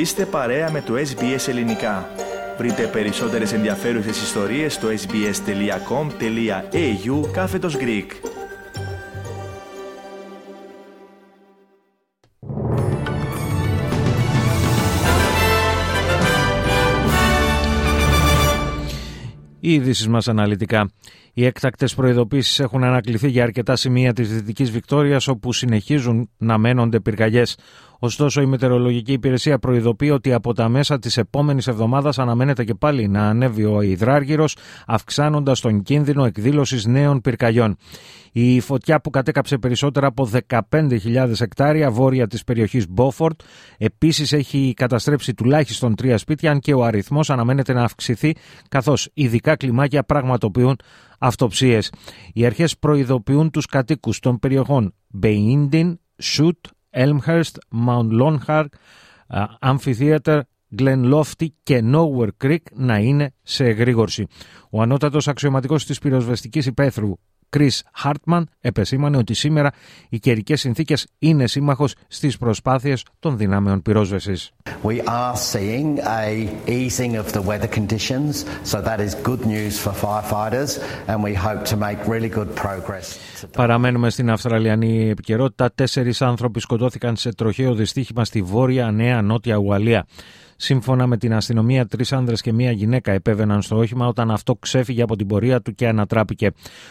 Είστε 0.00 0.26
παρέα 0.26 0.70
με 0.70 0.80
το 0.80 0.94
SBS 0.94 1.48
Ελληνικά. 1.48 2.08
Βρείτε 2.58 2.86
περισσότερες 2.86 3.52
ενδιαφέρουσες 3.52 4.22
ιστορίες 4.22 4.74
στο 4.74 4.88
sbs.com.au 4.88 5.30
κάθετος 7.32 7.76
Greek. 7.76 8.06
Οι 19.60 19.72
ειδήσεις 19.72 20.08
μας 20.08 20.28
αναλυτικά. 20.28 20.90
Οι 21.32 21.44
έκτακτες 21.44 21.94
προειδοποίησεις 21.94 22.60
έχουν 22.60 22.84
ανακληθεί 22.84 23.28
για 23.28 23.42
αρκετά 23.42 23.76
σημεία 23.76 24.12
της 24.12 24.34
Δυτικής 24.34 24.70
Βικτόριας, 24.70 25.28
όπου 25.28 25.52
συνεχίζουν 25.52 26.30
να 26.38 26.58
μένονται 26.58 27.00
πυρκαγιές. 27.00 27.56
Ωστόσο, 28.02 28.40
η 28.40 28.46
Μετεωρολογική 28.46 29.12
Υπηρεσία 29.12 29.58
προειδοποιεί 29.58 30.10
ότι 30.12 30.32
από 30.32 30.54
τα 30.54 30.68
μέσα 30.68 30.98
της 30.98 31.16
επόμενης 31.16 31.66
εβδομάδας 31.66 32.18
αναμένεται 32.18 32.64
και 32.64 32.74
πάλι 32.74 33.08
να 33.08 33.28
ανέβει 33.28 33.64
ο 33.64 33.80
υδράργυρος, 33.80 34.56
αυξάνοντας 34.86 35.60
τον 35.60 35.82
κίνδυνο 35.82 36.24
εκδήλωσης 36.24 36.86
νέων 36.86 37.20
πυρκαγιών. 37.20 37.76
Η 38.32 38.60
φωτιά 38.60 39.00
που 39.00 39.10
κατέκαψε 39.10 39.58
περισσότερα 39.58 40.06
από 40.06 40.28
15.000 40.48 41.40
εκτάρια 41.40 41.90
βόρεια 41.90 42.26
της 42.26 42.44
περιοχής 42.44 42.88
Μπόφορτ 42.88 43.40
επίσης 43.78 44.32
έχει 44.32 44.72
καταστρέψει 44.76 45.34
τουλάχιστον 45.34 45.94
τρία 45.94 46.18
σπίτια 46.18 46.50
αν 46.50 46.58
και 46.58 46.74
ο 46.74 46.84
αριθμός 46.84 47.30
αναμένεται 47.30 47.72
να 47.72 47.82
αυξηθεί 47.82 48.34
καθώς 48.68 49.08
ειδικά 49.14 49.56
κλιμάκια 49.56 50.04
πραγματοποιούν 50.04 50.76
αυτοψίες. 51.18 51.92
Οι 52.32 52.46
αρχές 52.46 52.78
προειδοποιούν 52.78 53.50
τους 53.50 53.66
κατοίκους 53.66 54.18
των 54.18 54.38
περιοχών 54.38 54.94
Μπεϊντιν, 55.08 55.98
Σουτ, 56.18 56.66
Elmhurst, 56.90 57.58
Mount 57.70 58.12
Longhart, 58.20 58.68
Amphitheater, 59.60 60.40
Glen 60.78 61.12
Lofty 61.12 61.46
και 61.62 61.82
Nowhere 61.84 62.28
Creek 62.44 62.62
να 62.72 62.98
είναι 62.98 63.34
σε 63.42 63.64
εγρήγορση. 63.64 64.26
Ο 64.70 64.82
ανώτατος 64.82 65.28
αξιωματικός 65.28 65.86
της 65.86 65.98
πυροσβεστικής 65.98 66.66
υπαίθρου 66.66 67.12
Chris 67.56 67.80
Hartman 68.04 68.42
επεσήμανε 68.60 69.16
ότι 69.16 69.34
σήμερα 69.34 69.70
οι 70.08 70.18
καιρικές 70.18 70.60
συνθήκες 70.60 71.06
είναι 71.18 71.46
σύμμαχος 71.46 71.94
στις 72.08 72.38
προσπάθειες 72.38 73.04
των 73.18 73.36
δυνάμεων 73.36 73.82
πυρόσβεσης. 73.82 74.50
We 74.82 74.98
are 75.04 75.34
seeing 75.52 75.98
a 75.98 76.48
easing 76.66 77.16
of 77.16 77.32
the 77.32 77.42
weather 77.42 77.68
conditions, 77.78 78.32
so 78.64 78.80
that 78.82 78.98
is 79.00 79.14
good 79.14 79.44
news 79.46 79.74
for 79.84 79.92
firefighters 79.92 80.70
and 81.06 81.22
we 81.22 81.34
hope 81.34 81.64
to 81.64 81.76
make 81.76 81.98
really 82.08 82.30
good 82.38 82.54
progress. 82.54 83.18
Παραμένουμε 83.52 84.10
στην 84.10 84.30
Αυστραλιανή 84.30 85.08
επικαιρότητα. 85.08 85.72
Τέσσερις 85.74 86.22
άνθρωποι 86.22 86.60
σκοτώθηκαν 86.60 87.16
σε 87.16 87.34
τροχαίο 87.34 87.74
δυστύχημα 87.74 88.24
στη 88.24 88.42
βόρεια 88.42 88.90
Νέα 88.90 89.22
Νότια 89.22 89.56
Ουαλία. 89.56 90.06
Σύμφωνα 90.62 91.06
με 91.06 91.16
την 91.16 91.34
αστυνομία, 91.34 91.86
τρεις 91.86 92.12
άνδρες 92.12 92.40
και 92.40 92.52
μία 92.52 92.70
γυναίκα 92.70 93.12
επέβαιναν 93.12 93.62
στο 93.62 93.76
όχημα 93.76 94.06
όταν 94.06 94.30
αυτό 94.30 94.54
ξέφυγε 94.54 95.02
από 95.02 95.16
την 95.16 95.26
πορεία 95.26 95.60
του 95.60 95.74
και 95.74 95.88
ανατράπηκε. 95.88 96.50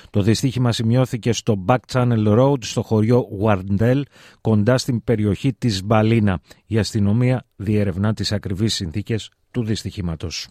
Το 0.09 0.21
δυστύχημα 0.21 0.48
σημειώθηκε 0.69 1.31
στο 1.31 1.66
Back 1.67 1.78
Channel 1.92 2.39
Road 2.39 2.64
στο 2.64 2.81
χωριό 2.81 3.28
Wardell, 3.44 4.02
κοντά 4.42 4.78
στην 4.78 5.03
περιοχή 5.03 5.53
της 5.53 5.83
Μπαλίνα. 5.83 6.42
Η 6.66 6.78
αστυνομία 6.78 7.45
διερευνά 7.55 8.14
τις 8.14 8.31
ακριβείς 8.31 8.73
συνθήκες 8.73 9.31
του 9.52 9.64
δυστυχήματος. 9.64 10.47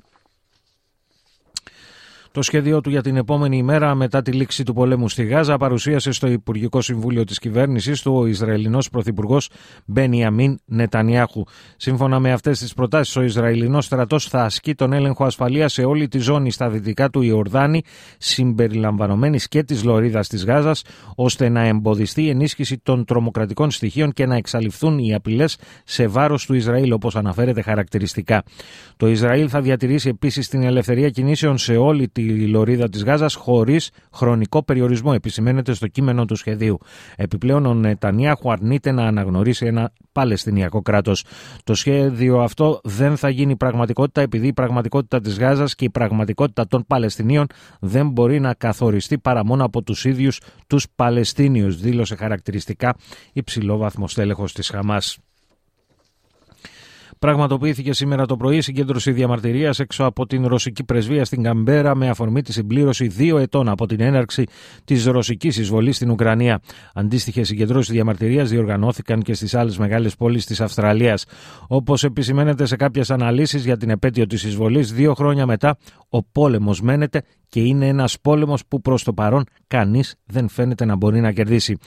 Το 2.38 2.44
σχέδιό 2.44 2.80
του 2.80 2.90
για 2.90 3.02
την 3.02 3.16
επόμενη 3.16 3.56
ημέρα 3.56 3.94
μετά 3.94 4.22
τη 4.22 4.32
λήξη 4.32 4.64
του 4.64 4.74
πολέμου 4.74 5.08
στη 5.08 5.24
Γάζα 5.24 5.56
παρουσίασε 5.56 6.12
στο 6.12 6.26
Υπουργικό 6.26 6.80
Συμβούλιο 6.80 7.24
της 7.24 7.38
κυβέρνησης 7.38 8.02
του 8.02 8.14
ο 8.14 8.26
Ισραηλινός 8.26 8.90
Πρωθυπουργός 8.90 9.50
Μπένιαμιν 9.86 10.58
Νετανιάχου. 10.64 11.44
Σύμφωνα 11.76 12.18
με 12.18 12.32
αυτές 12.32 12.58
τις 12.58 12.74
προτάσεις, 12.74 13.16
ο 13.16 13.22
Ισραηλινός 13.22 13.84
στρατός 13.84 14.28
θα 14.28 14.42
ασκεί 14.42 14.74
τον 14.74 14.92
έλεγχο 14.92 15.24
ασφαλείας 15.24 15.72
σε 15.72 15.84
όλη 15.84 16.08
τη 16.08 16.18
ζώνη 16.18 16.50
στα 16.50 16.68
δυτικά 16.68 17.10
του 17.10 17.22
Ιορδάνη, 17.22 17.82
συμπεριλαμβανομένης 18.18 19.48
και 19.48 19.62
της 19.62 19.84
Λωρίδας 19.84 20.28
της 20.28 20.44
Γάζας, 20.44 20.84
ώστε 21.14 21.48
να 21.48 21.60
εμποδιστεί 21.60 22.22
η 22.22 22.28
ενίσχυση 22.28 22.78
των 22.82 23.04
τρομοκρατικών 23.04 23.70
στοιχείων 23.70 24.12
και 24.12 24.26
να 24.26 24.36
εξαλειφθούν 24.36 24.98
οι 24.98 25.14
απειλές 25.14 25.58
σε 25.84 26.06
βάρος 26.06 26.46
του 26.46 26.54
Ισραήλ, 26.54 26.92
όπως 26.92 27.16
αναφέρεται 27.16 27.62
χαρακτηριστικά. 27.62 28.42
Το 28.96 29.08
Ισραήλ 29.08 29.48
θα 29.50 29.60
διατηρήσει 29.60 30.08
επίσης 30.08 30.48
την 30.48 30.62
ελευθερία 30.62 31.10
κινήσεων 31.10 31.58
σε 31.58 31.76
όλη 31.76 32.08
τη 32.08 32.27
λωρίδα 32.46 32.88
της 32.88 33.04
Γάζας 33.04 33.34
χωρίς 33.34 33.90
χρονικό 34.12 34.62
περιορισμό, 34.62 35.12
επισημαίνεται 35.14 35.72
στο 35.72 35.86
κείμενο 35.86 36.24
του 36.24 36.36
σχεδίου. 36.36 36.78
Επιπλέον, 37.16 37.66
ο 37.66 37.74
Νετανιάχου 37.74 38.52
αρνείται 38.52 38.92
να 38.92 39.06
αναγνωρίσει 39.06 39.66
ένα 39.66 39.92
Παλαιστινιακό 40.12 40.82
κράτος. 40.82 41.24
Το 41.64 41.74
σχέδιο 41.74 42.40
αυτό 42.40 42.80
δεν 42.84 43.16
θα 43.16 43.28
γίνει 43.28 43.56
πραγματικότητα 43.56 44.20
επειδή 44.20 44.46
η 44.46 44.52
πραγματικότητα 44.52 45.20
της 45.20 45.38
Γάζας 45.38 45.74
και 45.74 45.84
η 45.84 45.90
πραγματικότητα 45.90 46.66
των 46.66 46.84
Παλαιστινίων 46.86 47.46
δεν 47.80 48.08
μπορεί 48.08 48.40
να 48.40 48.54
καθοριστεί 48.54 49.18
παρά 49.18 49.44
μόνο 49.44 49.64
από 49.64 49.82
τους 49.82 50.04
ίδιους 50.04 50.40
τους 50.66 50.86
Παλαιστίνιους, 50.94 51.80
δήλωσε 51.80 52.14
χαρακτηριστικά 52.14 52.96
υψηλόβαθμος 53.32 54.14
τέλεχο 54.14 54.44
της 54.44 54.68
Χαμάς. 54.68 55.18
Πραγματοποιήθηκε 57.18 57.92
σήμερα 57.92 58.26
το 58.26 58.36
πρωί 58.36 58.60
συγκέντρωση 58.60 59.12
διαμαρτυρίας 59.12 59.78
έξω 59.78 60.04
από 60.04 60.26
την 60.26 60.46
ρωσική 60.46 60.84
πρεσβεία 60.84 61.24
στην 61.24 61.42
Καμπέρα 61.42 61.94
με 61.96 62.08
αφορμή 62.08 62.42
τη 62.42 62.52
συμπλήρωση 62.52 63.06
δύο 63.06 63.38
ετών 63.38 63.68
από 63.68 63.86
την 63.86 64.00
έναρξη 64.00 64.44
της 64.84 65.04
ρωσικής 65.04 65.56
εισβολής 65.56 65.96
στην 65.96 66.10
Ουκρανία. 66.10 66.60
Αντίστοιχες 66.94 67.46
συγκεντρώσεις 67.46 67.92
διαμαρτυρίας 67.92 68.50
διοργανώθηκαν 68.50 69.22
και 69.22 69.34
στις 69.34 69.54
άλλες 69.54 69.78
μεγάλες 69.78 70.16
πόλεις 70.16 70.46
της 70.46 70.60
Αυστραλίας. 70.60 71.24
Όπως 71.68 72.04
επισημαίνεται 72.04 72.66
σε 72.66 72.76
κάποιες 72.76 73.10
αναλύσεις 73.10 73.64
για 73.64 73.76
την 73.76 73.90
επέτειο 73.90 74.26
της 74.26 74.44
εισβολής, 74.44 74.92
δύο 74.92 75.14
χρόνια 75.14 75.46
μετά 75.46 75.76
ο 76.08 76.22
πόλεμος 76.22 76.80
μένεται 76.80 77.22
και 77.48 77.60
είναι 77.60 77.86
ένας 77.86 78.20
πόλεμος 78.20 78.66
που 78.66 78.80
προς 78.80 79.02
το 79.04 79.12
παρόν 79.12 79.44
κανείς 79.66 80.14
δεν 80.24 80.48
φαίνεται 80.48 80.84
να 80.84 80.96
μπορεί 80.96 81.20
να 81.20 81.32
κερδίσει. 81.32 81.78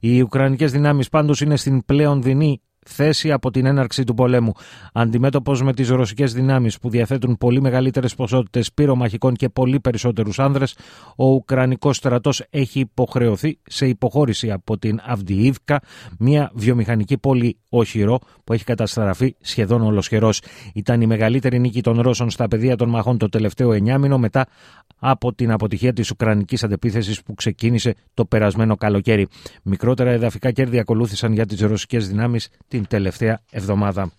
Οι 0.00 0.20
Ουκρανικές 0.22 0.72
δυνάμεις 0.72 1.08
πάντως 1.08 1.40
είναι 1.40 1.56
στην 1.56 1.84
πλέον 1.84 2.22
δεινή 2.22 2.60
θέση 2.86 3.32
από 3.32 3.50
την 3.50 3.66
έναρξη 3.66 4.04
του 4.04 4.14
πολέμου. 4.14 4.52
Αντιμέτωπος 4.92 5.62
με 5.62 5.72
τις 5.72 5.88
ρωσικές 5.88 6.32
δυνάμεις 6.32 6.78
που 6.78 6.90
διαθέτουν 6.90 7.38
πολύ 7.38 7.60
μεγαλύτερες 7.60 8.14
ποσότητες 8.14 8.72
πυρομαχικών 8.72 9.34
και 9.34 9.48
πολύ 9.48 9.80
περισσότερους 9.80 10.38
άνδρες, 10.38 10.76
ο 11.16 11.26
Ουκρανικός 11.26 11.96
στρατός 11.96 12.42
έχει 12.50 12.80
υποχρεωθεί 12.80 13.58
σε 13.62 13.86
υποχώρηση 13.86 14.50
από 14.50 14.78
την 14.78 15.00
Αυντιίβκα, 15.06 15.80
μια 16.18 16.50
βιομηχανική 16.54 17.18
πόλη 17.18 17.56
οχυρό 17.68 18.18
που 18.44 18.52
έχει 18.52 18.64
καταστραφεί 18.64 19.34
σχεδόν 19.40 19.82
ολοσχερός. 19.82 20.42
Ήταν 20.74 21.00
η 21.00 21.06
μεγαλύτερη 21.06 21.58
νίκη 21.58 21.80
των 21.80 22.00
Ρώσων 22.00 22.30
στα 22.30 22.48
πεδία 22.48 22.76
των 22.76 22.88
μαχών 22.88 23.18
το 23.18 23.28
τελευταίο 23.28 23.72
εννιάμινο 23.72 24.18
μετά 24.18 24.46
από 24.98 25.34
την 25.34 25.52
αποτυχία 25.52 25.92
της 25.92 26.10
Ουκρανικής 26.10 26.64
αντεπίθεσης 26.64 27.22
που 27.22 27.34
ξεκίνησε 27.34 27.94
το 28.14 28.24
περασμένο 28.24 28.76
καλοκαίρι. 28.76 29.28
Μικρότερα 29.62 30.10
εδαφικά 30.10 30.50
κέρδη 30.50 30.78
ακολούθησαν 30.78 31.32
για 31.32 31.46
τις 31.46 31.60
ρωσικές 31.60 32.08
δυνάμεις 32.08 32.48
την 32.70 32.86
τελευταία 32.88 33.40
εβδομάδα. 33.50 34.12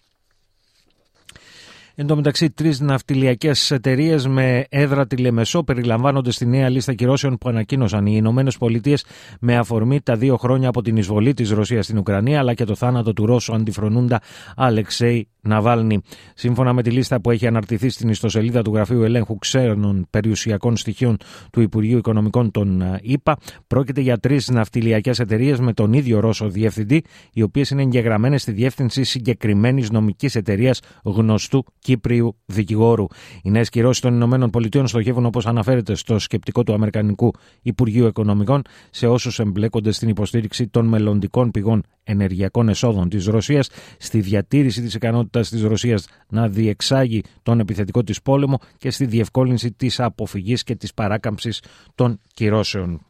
Εν 1.95 2.07
τω 2.07 2.15
μεταξύ, 2.15 2.49
τρεις 2.49 2.79
ναυτιλιακές 2.79 3.71
εταιρείες 3.71 4.27
με 4.27 4.65
έδρα 4.69 5.07
τη 5.07 5.17
Λεμεσό 5.17 5.63
περιλαμβάνονται 5.63 6.31
στη 6.31 6.45
νέα 6.45 6.69
λίστα 6.69 6.93
κυρώσεων 6.93 7.37
που 7.37 7.49
ανακοίνωσαν 7.49 8.05
οι 8.05 8.13
Ηνωμένες 8.15 8.57
Πολιτείες 8.57 9.05
με 9.39 9.57
αφορμή 9.57 10.01
τα 10.01 10.15
δύο 10.15 10.37
χρόνια 10.37 10.69
από 10.69 10.81
την 10.81 10.97
εισβολή 10.97 11.33
της 11.33 11.49
Ρωσίας 11.51 11.85
στην 11.85 11.97
Ουκρανία 11.97 12.39
αλλά 12.39 12.53
και 12.53 12.63
το 12.63 12.75
θάνατο 12.75 13.13
του 13.13 13.25
Ρώσου 13.25 13.53
αντιφρονούντα 13.53 14.21
Αλεξέη 14.55 15.27
Ναβάλνη. 15.41 16.01
Σύμφωνα 16.35 16.73
με 16.73 16.83
τη 16.83 16.91
λίστα 16.91 17.21
που 17.21 17.31
έχει 17.31 17.47
αναρτηθεί 17.47 17.89
στην 17.89 18.09
ιστοσελίδα 18.09 18.61
του 18.61 18.73
Γραφείου 18.73 19.03
Ελέγχου 19.03 19.37
Ξένων 19.37 20.07
Περιουσιακών 20.09 20.77
Στοιχείων 20.77 21.17
του 21.51 21.61
Υπουργείου 21.61 21.97
Οικονομικών 21.97 22.51
των 22.51 22.83
ΗΠΑ, 23.01 23.37
πρόκειται 23.67 24.01
για 24.01 24.17
τρεις 24.17 24.49
ναυτιλιακές 24.49 25.19
εταιρείες 25.19 25.59
με 25.59 25.73
τον 25.73 25.93
ίδιο 25.93 26.19
Ρώσο 26.19 26.49
διευθυντή, 26.49 27.03
οι 27.33 27.41
οποίες 27.41 27.69
είναι 27.69 27.81
εγγεγραμμένες 27.81 28.41
στη 28.41 28.51
διεύθυνση 28.51 29.03
συγκεκριμένης 29.03 29.91
νομικής 29.91 30.35
εταιρείας 30.35 30.79
γνωστού 31.03 31.63
Κύπριου 31.79 32.35
δικηγόρου. 32.45 33.05
Οι 33.43 33.51
νέες 33.51 33.69
κυρώσεις 33.69 34.01
των 34.01 34.13
Ηνωμένων 34.13 34.49
Πολιτείων 34.49 34.87
στοχεύουν, 34.87 35.25
όπως 35.25 35.45
αναφέρεται 35.47 35.95
στο 35.95 36.19
σκεπτικό 36.19 36.63
του 36.63 36.73
Αμερικανικού 36.73 37.31
Υπουργείου 37.61 38.07
Οικονομικών, 38.07 38.61
σε 38.89 39.07
όσους 39.07 39.39
εμπλέκονται 39.39 39.91
στην 39.91 40.09
υποστήριξη 40.09 40.67
των 40.67 40.85
μελλοντικών 40.85 41.51
πηγών 41.51 41.83
ενεργειακών 42.03 42.69
εσόδων 42.69 43.09
της 43.09 43.25
Ρωσίας, 43.25 43.69
στη 43.97 44.19
διατήρηση 44.21 44.81
της 44.81 44.93
ικανότητας 44.93 45.49
της 45.49 45.61
Ρωσίας 45.63 46.07
να 46.29 46.47
διεξάγει 46.47 47.23
τον 47.43 47.59
επιθετικό 47.59 48.03
της 48.03 48.21
πόλεμο 48.21 48.59
και 48.77 48.91
στη 48.91 49.05
διευκόλυνση 49.05 49.71
της 49.71 49.99
αποφυγής 49.99 50.63
και 50.63 50.75
της 50.75 50.93
παράκαμψης 50.93 51.63
των 51.95 52.19
κυρώσεων. 52.33 53.05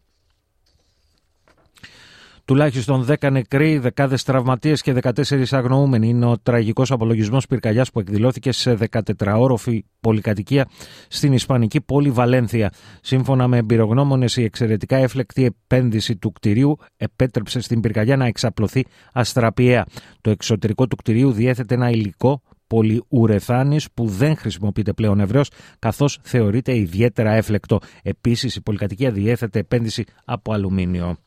Τουλάχιστον 2.51 3.05
10 3.07 3.31
νεκροί, 3.31 3.77
δεκάδες 3.77 4.23
τραυματίες 4.23 4.81
και 4.81 4.93
14 5.01 5.43
αγνοούμενοι 5.51 6.09
είναι 6.09 6.25
ο 6.25 6.37
τραγικός 6.37 6.91
απολογισμός 6.91 7.47
πυρκαγιάς 7.47 7.91
που 7.91 7.99
εκδηλώθηκε 7.99 8.51
σε 8.51 8.77
14όροφη 8.91 9.79
πολυκατοικία 9.99 10.67
στην 11.07 11.33
Ισπανική 11.33 11.81
πόλη 11.81 12.09
Βαλένθια. 12.11 12.71
Σύμφωνα 13.01 13.47
με 13.47 13.57
εμπειρογνώμονες, 13.57 14.37
η 14.37 14.43
εξαιρετικά 14.43 14.97
έφλεκτη 14.97 15.45
επένδυση 15.45 16.15
του 16.15 16.31
κτηρίου 16.31 16.77
επέτρεψε 16.97 17.61
στην 17.61 17.79
πυρκαγιά 17.79 18.17
να 18.17 18.25
εξαπλωθεί 18.25 18.85
αστραπιαία. 19.13 19.85
Το 20.21 20.29
εξωτερικό 20.29 20.87
του 20.87 20.95
κτηρίου 20.95 21.31
διέθετε 21.31 21.73
ένα 21.73 21.89
υλικό 21.89 22.41
πολυουρεθάνης 22.67 23.91
που 23.93 24.07
δεν 24.07 24.37
χρησιμοποιείται 24.37 24.93
πλέον 24.93 25.19
ευρέως 25.19 25.49
καθώς 25.79 26.19
θεωρείται 26.21 26.75
ιδιαίτερα 26.75 27.31
έφλεκτο. 27.31 27.79
Επίσης 28.03 28.55
η 28.55 28.61
πολυκατοικία 28.61 29.11
διέθετε 29.11 29.59
επένδυση 29.59 30.03
από 30.25 30.53
αλουμίνιο. 30.53 31.17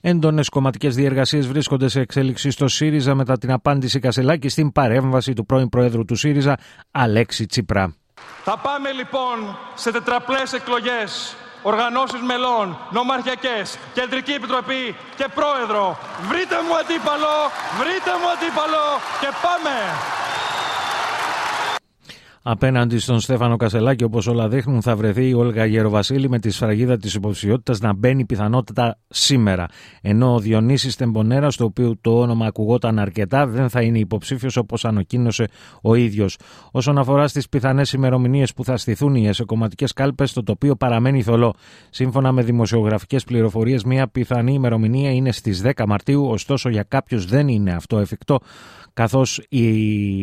Έντονε 0.00 0.42
κομματικές 0.50 0.94
διεργασίες 0.94 1.46
βρίσκονται 1.46 1.88
σε 1.88 2.00
εξέλιξη 2.00 2.50
στο 2.50 2.68
ΣΥΡΙΖΑ 2.68 3.14
μετά 3.14 3.38
την 3.38 3.52
απάντηση 3.52 3.98
Κασελάκη 3.98 4.48
στην 4.48 4.72
παρέμβαση 4.72 5.32
του 5.32 5.46
πρώην 5.46 5.68
Προέδρου 5.68 6.04
του 6.04 6.14
ΣΥΡΙΖΑ, 6.14 6.56
Αλέξη 6.90 7.46
Τσίπρα. 7.46 7.94
Θα 8.44 8.58
πάμε 8.58 8.92
λοιπόν 8.92 9.58
σε 9.74 9.92
τετραπλές 9.92 10.52
εκλογές, 10.52 11.36
οργανώσεις 11.62 12.20
μελών, 12.20 12.78
νομαρχιακές, 12.90 13.78
κεντρική 13.94 14.32
επιτροπή 14.32 14.94
και 15.16 15.26
πρόεδρο. 15.34 15.98
Βρείτε 16.28 16.56
μου 16.66 16.74
αντίπαλο, 16.82 17.34
βρείτε 17.78 18.12
μου 18.20 18.28
αντίπαλο 18.34 18.84
και 19.20 19.30
πάμε! 19.44 19.76
Απέναντι 22.48 22.98
στον 22.98 23.20
Στέφανο 23.20 23.56
Κασελάκη, 23.56 24.04
όπως 24.04 24.26
όλα 24.26 24.48
δείχνουν, 24.48 24.82
θα 24.82 24.96
βρεθεί 24.96 25.28
η 25.28 25.34
Όλγα 25.34 25.64
Γεροβασίλη 25.64 26.28
με 26.28 26.38
τη 26.38 26.50
σφραγίδα 26.50 26.96
της 26.96 27.14
υποψηφιότητας 27.14 27.80
να 27.80 27.94
μπαίνει 27.94 28.24
πιθανότατα 28.24 28.98
σήμερα. 29.08 29.66
Ενώ 30.02 30.34
ο 30.34 30.38
Διονύσης 30.38 30.96
Τεμπονέρας, 30.96 31.56
το 31.56 31.64
οποίο 31.64 31.96
το 32.00 32.20
όνομα 32.20 32.46
ακουγόταν 32.46 32.98
αρκετά, 32.98 33.46
δεν 33.46 33.68
θα 33.68 33.82
είναι 33.82 33.98
υποψήφιος 33.98 34.56
όπως 34.56 34.84
ανακοίνωσε 34.84 35.48
ο 35.82 35.94
ίδιος. 35.94 36.38
Όσον 36.70 36.98
αφορά 36.98 37.28
στις 37.28 37.48
πιθανές 37.48 37.92
ημερομηνίες 37.92 38.52
που 38.52 38.64
θα 38.64 38.76
στηθούν 38.76 39.14
οι 39.14 39.26
εσωκομματικέ 39.26 39.84
κάλπες, 39.94 40.32
το 40.32 40.42
τοπίο 40.42 40.76
παραμένει 40.76 41.22
θολό. 41.22 41.54
Σύμφωνα 41.90 42.32
με 42.32 42.42
δημοσιογραφικές 42.42 43.24
πληροφορίες, 43.24 43.84
μια 43.84 44.08
πιθανή 44.08 44.52
ημερομηνία 44.52 45.10
είναι 45.10 45.32
στις 45.32 45.62
10 45.64 45.86
Μαρτίου, 45.86 46.26
ωστόσο 46.26 46.68
για 46.68 46.82
κάποιους 46.82 47.24
δεν 47.24 47.48
είναι 47.48 47.72
αυτό 47.72 47.98
εφικτό 47.98 48.38
καθώς 48.96 49.42
οι, 49.48 49.66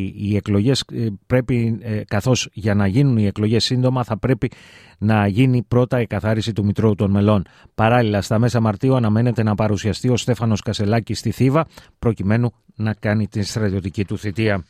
οι 0.03 0.35
εκλογές 0.35 0.83
ε, 0.93 1.07
πρέπει, 1.27 1.77
ε, 1.81 2.01
καθώς 2.13 2.49
για 2.53 2.73
να 2.73 2.87
γίνουν 2.87 3.17
οι 3.17 3.25
εκλογές 3.25 3.63
σύντομα 3.63 4.03
θα 4.03 4.17
πρέπει 4.17 4.51
να 4.97 5.27
γίνει 5.27 5.63
πρώτα 5.63 6.01
η 6.01 6.07
καθάριση 6.07 6.53
του 6.53 6.65
Μητρώου 6.65 6.95
των 6.95 7.11
Μελών. 7.11 7.45
Παράλληλα, 7.75 8.21
στα 8.21 8.39
μέσα 8.39 8.59
Μαρτίου 8.59 8.95
αναμένεται 8.95 9.43
να 9.43 9.55
παρουσιαστεί 9.55 10.09
ο 10.09 10.17
Στέφανος 10.17 10.61
Κασελάκης 10.61 11.19
στη 11.19 11.31
Θήβα, 11.31 11.65
προκειμένου 11.99 12.51
να 12.75 12.93
κάνει 12.93 13.27
την 13.27 13.43
στρατιωτική 13.43 14.05
του 14.05 14.17
θητεία. 14.17 14.63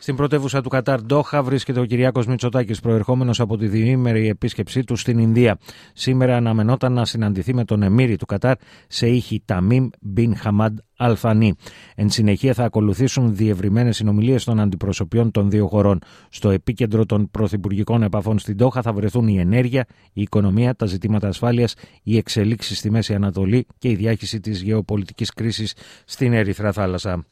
Στην 0.00 0.16
πρωτεύουσα 0.16 0.60
του 0.60 0.68
Κατάρ 0.68 1.02
Ντόχα 1.02 1.42
βρίσκεται 1.42 1.80
ο 1.80 1.84
Κυριάκος 1.84 2.26
Μητσοτάκης 2.26 2.80
προερχόμενος 2.80 3.40
από 3.40 3.56
τη 3.56 3.68
διήμερη 3.68 4.28
επίσκεψή 4.28 4.84
του 4.84 4.96
στην 4.96 5.18
Ινδία. 5.18 5.58
Σήμερα 5.92 6.36
αναμενόταν 6.36 6.92
να 6.92 7.04
συναντηθεί 7.04 7.54
με 7.54 7.64
τον 7.64 7.82
Εμμύρη 7.82 8.16
του 8.16 8.26
Κατάρ 8.26 8.56
σε 8.88 9.08
ήχη 9.08 9.42
Ταμίμ 9.44 9.88
Μπιν 10.00 10.36
Χαμάντ 10.36 10.78
Αλφανή. 10.96 11.54
Εν 11.94 12.10
συνεχεία 12.10 12.54
θα 12.54 12.64
ακολουθήσουν 12.64 13.36
διευρυμένες 13.36 13.96
συνομιλίες 13.96 14.44
των 14.44 14.60
αντιπροσωπιών 14.60 15.30
των 15.30 15.50
δύο 15.50 15.66
χωρών. 15.66 15.98
Στο 16.28 16.50
επίκεντρο 16.50 17.06
των 17.06 17.30
πρωθυπουργικών 17.30 18.02
επαφών 18.02 18.38
στην 18.38 18.56
Τόχα 18.56 18.82
θα 18.82 18.92
βρεθούν 18.92 19.28
η 19.28 19.38
ενέργεια, 19.38 19.86
η 20.12 20.22
οικονομία, 20.22 20.74
τα 20.74 20.86
ζητήματα 20.86 21.28
ασφάλειας, 21.28 21.74
οι 22.02 22.16
εξελίξεις 22.16 22.78
στη 22.78 22.90
Μέση 22.90 23.14
Ανατολή 23.14 23.66
και 23.78 23.88
η 23.88 23.94
διάχυση 23.94 24.40
της 24.40 24.62
γεωπολιτικής 24.62 25.30
κρίσης 25.32 25.74
στην 26.04 26.32
Ερυθρά 26.32 26.72
Θάλασσα. 26.72 27.24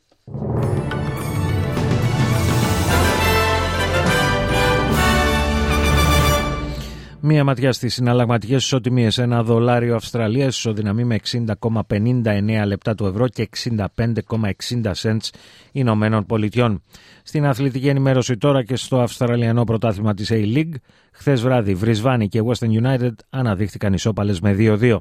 Μία 7.29 7.45
ματιά 7.45 7.73
στις 7.73 7.95
συναλλαγματικές 7.95 8.65
ισοτιμίες. 8.65 9.19
Ένα 9.19 9.43
δολάριο 9.43 9.95
Αυστραλία 9.95 10.47
ισοδυναμεί 10.47 11.05
με 11.05 11.19
60,59 11.31 12.67
λεπτά 12.67 12.95
του 12.95 13.07
ευρώ 13.07 13.29
και 13.29 13.49
65,60 13.65 14.93
cents 15.03 15.31
Ηνωμένων 15.73 16.27
Πολιτειών. 16.27 16.83
Στην 17.23 17.47
αθλητική 17.47 17.89
ενημέρωση 17.89 18.37
τώρα 18.37 18.65
και 18.65 18.77
στο 18.77 19.01
Αυστραλιανό 19.01 19.65
πρωτάθλημα 19.65 20.15
της 20.15 20.31
A-League, 20.33 20.73
χθες 21.17 21.43
βράδυ 21.43 21.75
Βρισβάνη 21.75 22.29
και 22.29 22.43
Western 22.47 22.83
United 22.83 23.13
αναδείχθηκαν 23.31 23.93
ισόπαλες 23.93 24.41
με 24.41 24.57
2-2. 24.59 24.97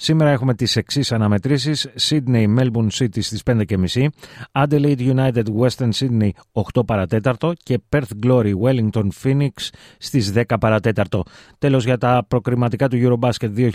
Σήμερα 0.00 0.30
έχουμε 0.30 0.54
τις 0.54 0.76
εξής 0.76 1.12
αναμετρήσεις. 1.12 1.88
Sydney 2.08 2.44
Melbourne 2.58 2.88
City 2.98 3.20
στις 3.20 3.42
5.30, 3.46 4.06
Adelaide 4.52 5.14
United 5.14 5.44
Western 5.60 5.88
Sydney 5.98 6.30
8 6.52 6.86
παρατέταρτο 6.86 7.52
και 7.62 7.78
Perth 7.88 8.26
Glory 8.26 8.52
Wellington 8.62 9.08
Phoenix 9.22 9.48
στις 9.98 10.32
10 10.34 10.42
παρατέταρτο. 10.60 11.22
Τέλος 11.58 11.84
για 11.84 11.98
τα 11.98 12.24
προκριματικά 12.28 12.88
του 12.88 12.96
Eurobasket 13.00 13.70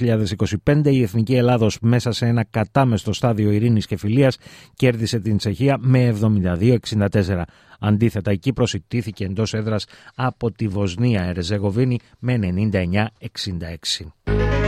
2025 0.63 0.85
η 0.85 1.01
Εθνική 1.01 1.35
Ελλάδος 1.35 1.77
μέσα 1.81 2.12
σε 2.12 2.25
ένα 2.25 2.45
κατάμεστο 2.50 3.13
στάδιο 3.13 3.51
ειρήνης 3.51 3.85
και 3.85 3.97
φιλίας 3.97 4.38
κέρδισε 4.75 5.19
την 5.19 5.38
Τσεχία 5.38 5.77
με 5.80 6.07
72-64. 6.07 7.44
Αντίθετα, 7.85 8.31
η 8.31 8.38
Κύπρος 8.38 8.74
ιτήθηκε 8.74 9.25
εντός 9.25 9.53
έδρας 9.53 9.85
από 10.15 10.51
τη 10.51 10.68
Βοσνία 10.68 11.24
Ερζεγοβίνη 11.24 12.00
με 12.19 12.39
99-66. 12.41 14.62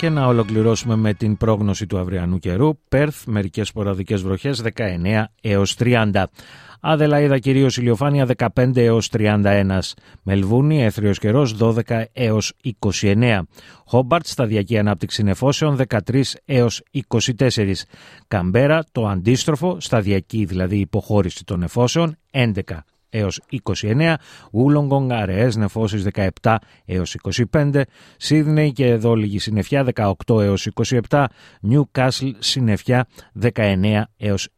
Και 0.00 0.08
να 0.08 0.26
ολοκληρώσουμε 0.26 0.96
με 0.96 1.14
την 1.14 1.36
πρόγνωση 1.36 1.86
του 1.86 1.98
αυριανού 1.98 2.38
καιρού. 2.38 2.78
Πέρθ, 2.88 3.26
μερικές 3.26 3.68
σποραδικές 3.68 4.22
βροχές 4.22 4.62
19 4.62 5.24
έως 5.40 5.76
30. 5.78 6.24
Αδελαίδα 6.80 7.38
κυρίως 7.38 7.76
ηλιοφάνεια 7.76 8.26
15 8.54 8.76
έως 8.76 9.08
31. 9.12 9.94
Μελβούνι 10.22 10.82
έθριος 10.82 11.18
καιρός 11.18 11.56
12 11.60 12.04
έως 12.12 12.52
29. 12.90 13.40
Χόμπαρτ 13.84 14.26
σταδιακή 14.26 14.78
ανάπτυξη 14.78 15.22
νεφώσεων 15.22 15.78
13 15.88 16.22
έως 16.44 16.82
24. 17.08 17.72
Καμπέρα 18.28 18.84
το 18.92 19.06
αντίστροφο 19.06 19.80
σταδιακή 19.80 20.44
δηλαδή 20.44 20.78
υποχώρηση 20.78 21.44
των 21.44 21.58
νεφώσεων 21.58 22.16
11 22.30 22.62
έως 23.10 23.40
29, 23.82 24.14
Wollongong 24.52 25.06
αραιές 25.10 25.56
νεφώσεις 25.56 26.06
17 26.42 26.56
έως 26.84 27.16
25, 27.52 27.82
Σίδνεϊ 28.16 28.72
και 28.72 28.86
εδώ 28.86 29.14
λίγη 29.14 29.38
συννεφιά 29.38 29.86
18 29.94 30.40
έως 30.40 30.68
27, 31.08 31.24
Newcastle 31.70 32.30
συννεφιά 32.38 33.06
19 33.40 34.02
έως 34.16 34.48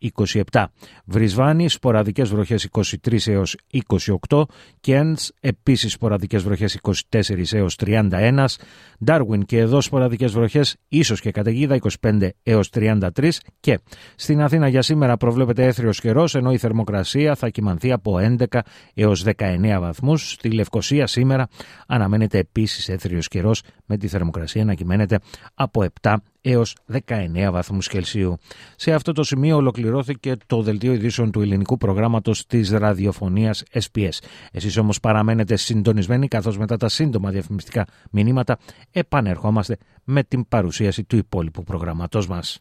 27. 0.53 0.65
Βρισβάνη 1.05 1.69
σποραδικές 1.69 2.29
βροχές 2.29 2.69
23 3.07 3.27
έως 3.27 3.57
28, 4.29 4.43
Κέντς 4.81 5.33
επίσης 5.41 5.93
σποραδικές 5.93 6.43
βροχές 6.43 6.79
24 7.11 7.53
έως 7.53 7.77
31, 7.77 8.45
Darwin 9.07 9.45
και 9.47 9.59
εδώ 9.59 9.81
σποραδικές 9.81 10.33
βροχές 10.33 10.77
ίσως 10.89 11.21
και 11.21 11.31
καταιγίδα 11.31 11.79
25 12.01 12.29
έως 12.43 12.71
33 12.75 13.09
και 13.61 13.79
στην 14.15 14.43
Αθήνα 14.43 14.69
για 14.69 14.83
σήμερα 14.83 15.17
προβλέπεται 15.17 15.65
έθριος 15.65 16.01
καιρός 16.01 16.35
ενώ 16.35 16.53
η 16.53 16.59
θερμοκρασία 16.59 17.35
θα 17.35 17.49
κοιμανθεί 17.49 17.93
από 17.93 18.19
11 18.51 18.59
έως 18.95 19.25
19 19.25 19.79
βαθμούς. 19.81 20.31
Στη 20.31 20.51
Λευκοσία 20.51 21.07
σήμερα 21.07 21.49
αναμένεται 21.87 22.39
επίσης 22.39 22.89
έθριος 22.89 23.29
καιρός 23.29 23.63
με 23.87 23.97
τη 23.97 24.09
θερμοκρασία 24.09 24.65
να 24.65 24.75
κυμαίνεται 24.75 25.19
από 25.55 25.87
7 26.01 26.15
έως 26.41 26.77
19 26.93 27.51
βαθμούς 27.51 27.89
Κελσίου. 27.89 28.39
Σε 28.77 28.93
αυτό 28.93 29.13
το 29.13 29.23
σημείο 29.23 29.57
ολοκληρώθηκε 29.57 30.37
το 30.47 30.63
δελτίο 30.63 30.93
ειδήσεων 30.93 31.31
του 31.31 31.41
ελληνικού 31.41 31.77
προγράμματος 31.77 32.47
της 32.47 32.71
ραδιοφωνίας 32.71 33.63
SPS. 33.73 34.19
Εσείς 34.53 34.77
όμως 34.77 35.01
παραμένετε 35.01 35.57
συντονισμένοι 35.57 36.29
καθώς 36.29 36.59
μετά 36.59 36.77
τα 36.77 36.89
σύντομα 36.89 37.31
διαφημιστικά 37.31 37.87
μηνύματα 38.11 38.59
επανερχόμαστε 38.91 39.77
με 40.05 40.23
την 40.23 40.49
παρουσίαση 40.49 41.05
του 41.05 41.17
υπόλοιπου 41.17 41.63
προγραμματός 41.63 42.27
μας. 42.27 42.61